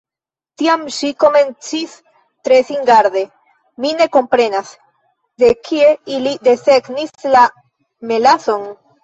[0.59, 1.91] Tiam ŝi komencis
[2.49, 3.23] tre singarde:
[3.85, 4.73] "Mi ne komprenas.
[5.45, 7.47] De kie ili desegnis la
[8.15, 8.69] melason?"